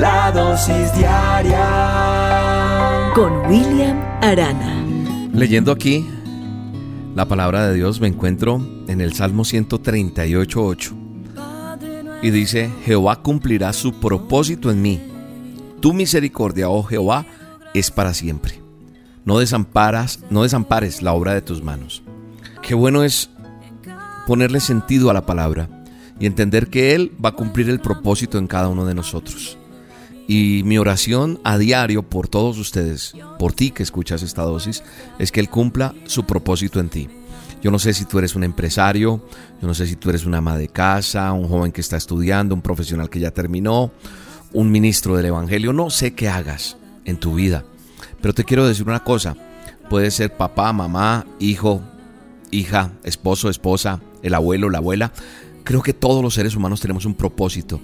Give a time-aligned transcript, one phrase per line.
[0.00, 1.60] La dosis diaria
[3.14, 4.86] con William Arana.
[5.34, 6.08] Leyendo aquí
[7.14, 14.00] la palabra de Dios me encuentro en el Salmo 138.8 y dice, Jehová cumplirá su
[14.00, 14.98] propósito en mí.
[15.80, 17.26] Tu misericordia, oh Jehová,
[17.74, 18.62] es para siempre.
[19.26, 22.02] No desamparas, no desampares la obra de tus manos.
[22.62, 23.28] Qué bueno es
[24.26, 25.68] ponerle sentido a la palabra
[26.18, 29.58] y entender que Él va a cumplir el propósito en cada uno de nosotros.
[30.28, 34.82] Y mi oración a diario por todos ustedes, por ti que escuchas esta dosis,
[35.18, 37.08] es que Él cumpla su propósito en ti.
[37.62, 39.24] Yo no sé si tú eres un empresario,
[39.60, 42.54] yo no sé si tú eres una ama de casa, un joven que está estudiando,
[42.54, 43.92] un profesional que ya terminó,
[44.52, 47.64] un ministro del Evangelio, no sé qué hagas en tu vida.
[48.20, 49.36] Pero te quiero decir una cosa,
[49.88, 51.82] puedes ser papá, mamá, hijo,
[52.50, 55.12] hija, esposo, esposa, el abuelo, la abuela.
[55.64, 57.80] Creo que todos los seres humanos tenemos un propósito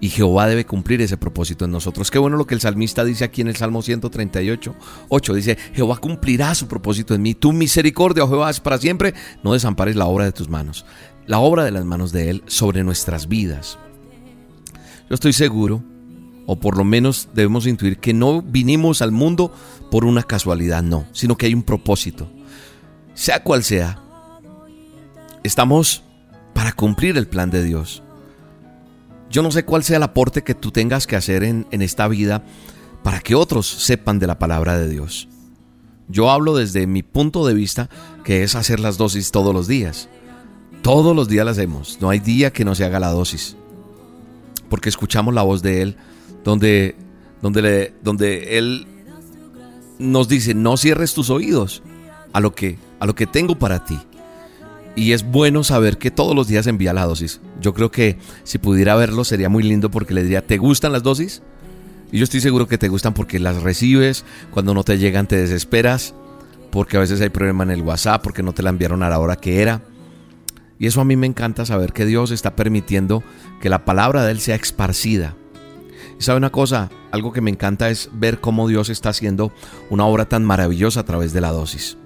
[0.00, 2.10] y Jehová debe cumplir ese propósito en nosotros.
[2.10, 4.74] Qué bueno lo que el salmista dice aquí en el Salmo 138,
[5.08, 5.34] 8.
[5.34, 7.34] Dice, Jehová cumplirá su propósito en mí.
[7.34, 9.14] Tu misericordia, oh Jehová, es para siempre.
[9.42, 10.86] No desampares la obra de tus manos,
[11.26, 13.78] la obra de las manos de Él sobre nuestras vidas.
[15.08, 15.82] Yo estoy seguro,
[16.46, 19.52] o por lo menos debemos intuir, que no vinimos al mundo
[19.90, 22.30] por una casualidad, no, sino que hay un propósito.
[23.14, 24.00] Sea cual sea,
[25.42, 26.04] estamos
[26.54, 28.02] para cumplir el plan de Dios.
[29.30, 32.44] Yo no sé cuál sea el aporte que tú tengas que hacer en, esta vida
[33.02, 35.28] para que otros sepan de la palabra de Dios.
[36.08, 37.90] Yo hablo desde mi punto de vista,
[38.24, 40.08] que es hacer las dosis todos los días.
[40.82, 41.98] Todos los días las hacemos.
[42.00, 43.56] No hay día que no se haga la dosis.
[44.70, 45.96] Porque escuchamos la voz de Él,
[46.44, 46.96] donde,
[47.42, 48.86] donde, donde Él
[49.98, 51.82] nos dice, no cierres tus oídos
[52.32, 53.98] a lo que, a lo que tengo para ti.
[54.96, 57.40] Y es bueno saber que todos los días envía la dosis.
[57.60, 61.02] Yo creo que si pudiera verlo sería muy lindo porque le diría, ¿te gustan las
[61.02, 61.42] dosis?
[62.10, 65.36] Y yo estoy seguro que te gustan porque las recibes, cuando no te llegan te
[65.36, 66.14] desesperas,
[66.70, 69.18] porque a veces hay problema en el WhatsApp, porque no te la enviaron a la
[69.18, 69.82] hora que era.
[70.78, 73.22] Y eso a mí me encanta saber que Dios está permitiendo
[73.60, 75.34] que la palabra de Él sea esparcida.
[76.18, 79.52] Y sabe una cosa, algo que me encanta es ver cómo Dios está haciendo
[79.90, 81.98] una obra tan maravillosa a través de la dosis.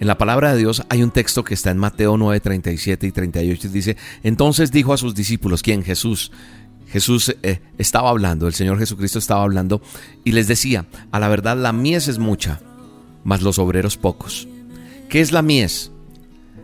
[0.00, 3.12] En la palabra de Dios hay un texto que está en Mateo 9, 37 y
[3.12, 5.82] 38 y dice, entonces dijo a sus discípulos, ¿quién?
[5.82, 6.30] Jesús.
[6.86, 9.82] Jesús eh, estaba hablando, el Señor Jesucristo estaba hablando
[10.24, 12.60] y les decía, a la verdad la mies es mucha,
[13.24, 14.48] mas los obreros pocos.
[15.08, 15.90] ¿Qué es la mies?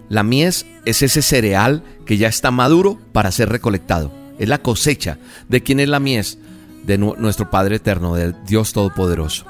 [0.09, 4.13] La mies es ese cereal que ya está maduro para ser recolectado.
[4.39, 5.19] Es la cosecha.
[5.49, 6.39] ¿De quién es la mies?
[6.85, 9.47] De nuestro Padre Eterno, de Dios Todopoderoso.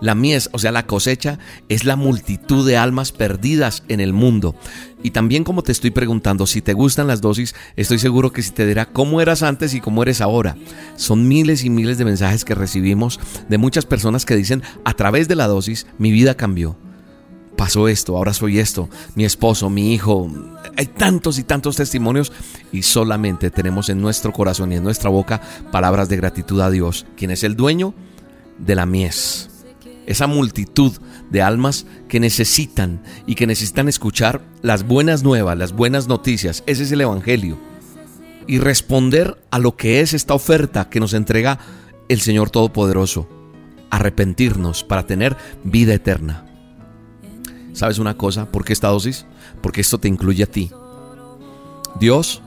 [0.00, 1.38] La mies, o sea, la cosecha,
[1.68, 4.54] es la multitud de almas perdidas en el mundo.
[5.02, 8.50] Y también como te estoy preguntando, si te gustan las dosis, estoy seguro que si
[8.50, 10.56] te dirá cómo eras antes y cómo eres ahora.
[10.96, 15.28] Son miles y miles de mensajes que recibimos de muchas personas que dicen, a través
[15.28, 16.78] de la dosis, mi vida cambió.
[17.56, 20.32] Pasó esto, ahora soy esto, mi esposo, mi hijo.
[20.78, 22.32] Hay tantos y tantos testimonios
[22.72, 27.04] y solamente tenemos en nuestro corazón y en nuestra boca palabras de gratitud a Dios,
[27.18, 27.92] quien es el dueño
[28.58, 29.49] de la mies
[30.10, 30.92] esa multitud
[31.30, 36.64] de almas que necesitan y que necesitan escuchar las buenas nuevas, las buenas noticias.
[36.66, 37.56] Ese es el Evangelio.
[38.48, 41.60] Y responder a lo que es esta oferta que nos entrega
[42.08, 43.28] el Señor Todopoderoso.
[43.90, 46.44] Arrepentirnos para tener vida eterna.
[47.72, 48.50] ¿Sabes una cosa?
[48.50, 49.26] ¿Por qué esta dosis?
[49.62, 50.72] Porque esto te incluye a ti.
[52.00, 52.42] Dios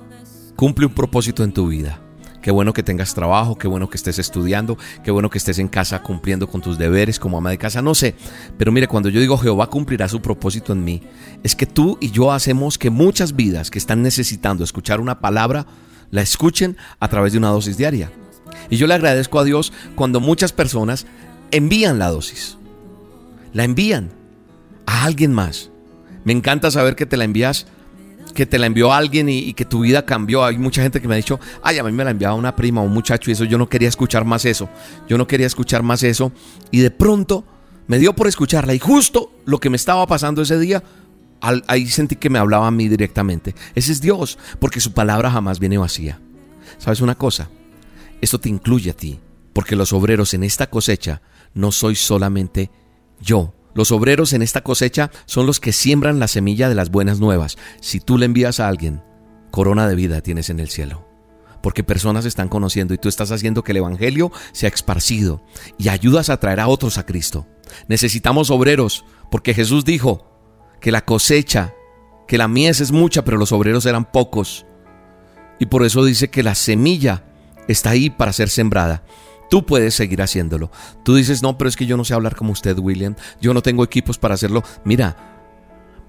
[0.58, 2.03] cumple un propósito en tu vida.
[2.44, 5.70] Qué bueno que tengas trabajo, qué bueno que estés estudiando, qué bueno que estés en
[5.70, 8.16] casa cumpliendo con tus deberes como ama de casa, no sé.
[8.58, 11.02] Pero mire, cuando yo digo Jehová cumplirá su propósito en mí,
[11.42, 15.66] es que tú y yo hacemos que muchas vidas que están necesitando escuchar una palabra,
[16.12, 18.12] la escuchen a través de una dosis diaria.
[18.70, 21.08] Y yo le agradezco a Dios cuando muchas personas
[21.52, 22.58] envían la dosis.
[23.54, 24.12] La envían
[24.86, 25.72] a alguien más.
[26.26, 27.68] Me encanta saber que te la envías
[28.34, 30.44] que te la envió alguien y, que tu vida cambió.
[30.44, 32.82] Hay mucha gente que me ha dicho, ay, a mí me la enviaba una prima
[32.82, 34.70] o un muchacho y eso yo no quería escuchar más eso.
[35.08, 36.32] Yo no quería escuchar más eso.
[36.72, 37.46] Y de pronto
[37.88, 40.84] me dio por escucharla y justo lo que me estaba pasando ese día,
[41.68, 43.56] ahí sentí que me hablaba a mí directamente.
[43.76, 46.20] Ese es Dios, porque su palabra jamás viene vacía.
[46.78, 47.50] ¿Sabes una cosa?
[48.22, 49.20] Esto te incluye a ti,
[49.52, 51.22] porque los obreros en esta cosecha
[51.54, 52.72] no soy solamente
[53.20, 53.54] yo.
[53.74, 57.58] Los obreros en esta cosecha son los que siembran la semilla de las buenas nuevas.
[57.82, 59.02] Si tú le envías a alguien,
[59.52, 61.08] corona de vida tienes en el cielo.
[61.62, 65.44] Porque personas están conociendo y tú estás haciendo que el Evangelio sea esparcido
[65.78, 67.48] y ayudas a traer a otros a Cristo.
[67.88, 70.30] Necesitamos obreros, porque Jesús dijo
[70.82, 71.74] que la cosecha,
[72.28, 74.66] que la mies es mucha, pero los obreros eran pocos.
[75.58, 77.24] Y por eso dice que la semilla
[77.68, 79.04] está ahí para ser sembrada.
[79.50, 80.72] Tú puedes seguir haciéndolo.
[81.04, 83.16] Tú dices, no, pero es que yo no sé hablar como usted, William.
[83.42, 84.64] Yo no tengo equipos para hacerlo.
[84.84, 85.34] Mira,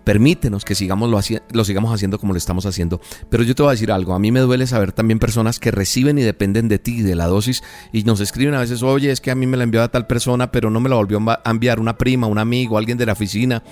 [0.04, 1.18] permítenos que sigamos lo,
[1.52, 3.00] lo, sigamos haciendo como lo estamos haciendo.
[3.30, 5.70] Pero yo te voy a decir algo, a mí me duele saber también personas que
[5.70, 9.20] reciben y dependen de ti, de la dosis, y nos escriben a veces, oye, es
[9.20, 11.50] que a mí me la envió a tal persona, pero no me la volvió a
[11.50, 13.62] enviar una prima, un amigo, alguien de la oficina.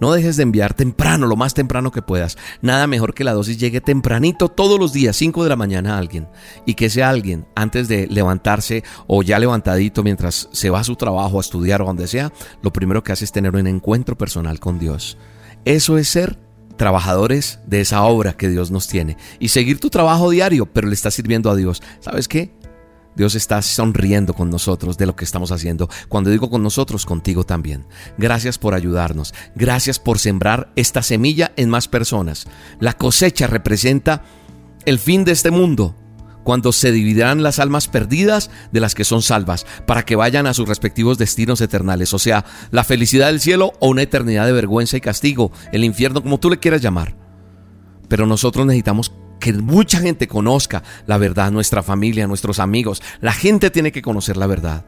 [0.00, 2.36] No dejes de enviar temprano, lo más temprano que puedas.
[2.60, 5.98] Nada mejor que la dosis llegue tempranito todos los días, 5 de la mañana a
[5.98, 6.28] alguien.
[6.66, 10.96] Y que sea alguien, antes de levantarse o ya levantadito mientras se va a su
[10.96, 14.58] trabajo, a estudiar o donde sea, lo primero que hace es tener un encuentro personal
[14.60, 15.18] con Dios.
[15.64, 16.38] Eso es ser
[16.76, 19.16] trabajadores de esa obra que Dios nos tiene.
[19.38, 21.82] Y seguir tu trabajo diario, pero le estás sirviendo a Dios.
[22.00, 22.52] ¿Sabes qué?
[23.16, 25.88] Dios está sonriendo con nosotros de lo que estamos haciendo.
[26.08, 27.86] Cuando digo con nosotros, contigo también.
[28.18, 29.34] Gracias por ayudarnos.
[29.54, 32.46] Gracias por sembrar esta semilla en más personas.
[32.80, 34.22] La cosecha representa
[34.84, 35.96] el fin de este mundo,
[36.42, 40.54] cuando se dividirán las almas perdidas de las que son salvas, para que vayan a
[40.54, 44.96] sus respectivos destinos eternales, o sea, la felicidad del cielo o una eternidad de vergüenza
[44.96, 47.16] y castigo, el infierno, como tú le quieras llamar.
[48.08, 49.12] Pero nosotros necesitamos
[49.42, 53.02] que mucha gente conozca la verdad, nuestra familia, nuestros amigos.
[53.20, 54.86] La gente tiene que conocer la verdad.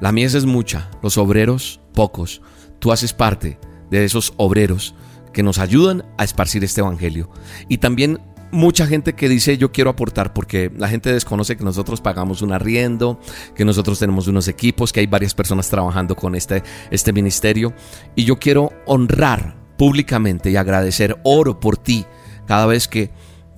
[0.00, 2.42] La mies es mucha, los obreros pocos.
[2.78, 3.58] Tú haces parte
[3.90, 4.94] de esos obreros
[5.32, 7.28] que nos ayudan a esparcir este evangelio.
[7.68, 8.20] Y también
[8.52, 12.52] mucha gente que dice yo quiero aportar porque la gente desconoce que nosotros pagamos un
[12.52, 13.20] arriendo,
[13.56, 16.62] que nosotros tenemos unos equipos, que hay varias personas trabajando con este,
[16.92, 17.74] este ministerio.
[18.14, 22.06] Y yo quiero honrar públicamente y agradecer, oro por ti
[22.46, 23.10] cada vez que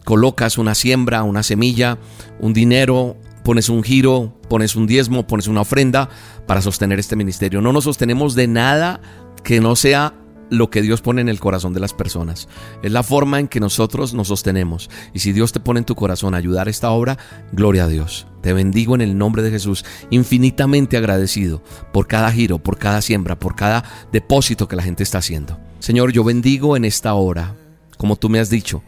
[0.05, 1.99] colocas una siembra, una semilla,
[2.41, 6.09] un dinero, pones un giro, pones un diezmo, pones una ofrenda
[6.47, 7.61] para sostener este ministerio.
[7.61, 9.01] No nos sostenemos de nada
[9.43, 10.15] que no sea
[10.51, 12.47] lo que Dios pone en el corazón de las personas.
[12.83, 14.91] Es la forma en que nosotros nos sostenemos.
[15.15, 17.17] Y si Dios te pone en tu corazón a ayudar esta obra,
[17.53, 18.27] gloria a Dios.
[18.43, 21.63] Te bendigo en el nombre de Jesús, infinitamente agradecido
[21.93, 25.59] por cada giro, por cada siembra, por cada depósito que la gente está haciendo.
[25.79, 27.55] Señor, yo bendigo en esta hora,
[27.97, 28.83] como tú me has dicho,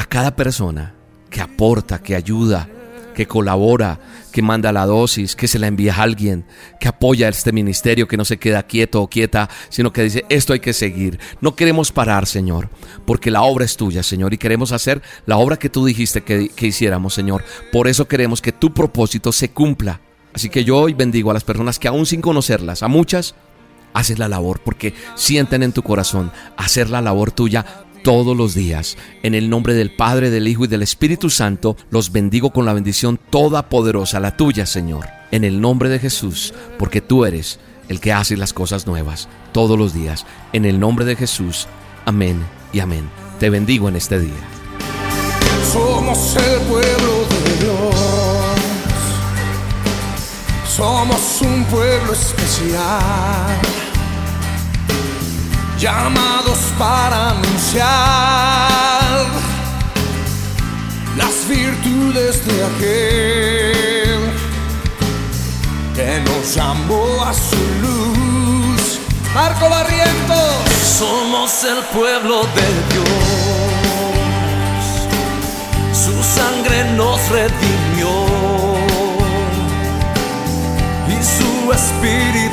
[0.00, 0.94] a cada persona
[1.28, 2.70] que aporta, que ayuda,
[3.14, 4.00] que colabora,
[4.32, 6.46] que manda la dosis, que se la envía a alguien,
[6.80, 10.54] que apoya este ministerio, que no se queda quieto o quieta, sino que dice, esto
[10.54, 11.20] hay que seguir.
[11.42, 12.70] No queremos parar, Señor,
[13.04, 16.48] porque la obra es tuya, Señor, y queremos hacer la obra que tú dijiste que,
[16.48, 17.44] que hiciéramos, Señor.
[17.70, 20.00] Por eso queremos que tu propósito se cumpla.
[20.32, 23.34] Así que yo hoy bendigo a las personas que aún sin conocerlas, a muchas,
[23.92, 28.96] haces la labor porque sienten en tu corazón hacer la labor tuya todos los días.
[29.22, 32.72] En el nombre del Padre, del Hijo y del Espíritu Santo, los bendigo con la
[32.72, 35.06] bendición toda poderosa, la tuya, Señor.
[35.30, 37.58] En el nombre de Jesús, porque tú eres
[37.88, 40.26] el que hace las cosas nuevas todos los días.
[40.52, 41.66] En el nombre de Jesús.
[42.06, 43.08] Amén y amén.
[43.38, 44.48] Te bendigo en este día.
[45.72, 47.94] Somos el pueblo de Dios.
[50.66, 53.60] Somos un pueblo especial
[55.80, 57.88] llamados para anunciar
[61.16, 64.20] las virtudes de aquel
[65.94, 69.00] que nos llamó a su luz.
[69.34, 70.52] Marco Barrientos,
[70.98, 73.06] somos el pueblo de Dios,
[75.94, 78.10] su sangre nos redimió.
[81.08, 82.49] Y su espíritu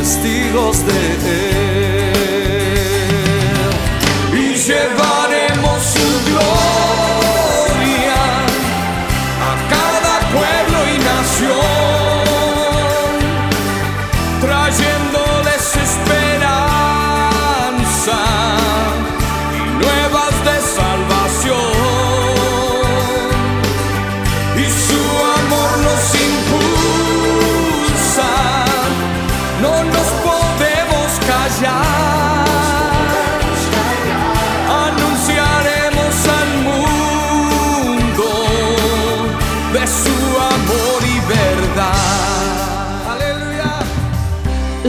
[0.00, 1.49] testigos de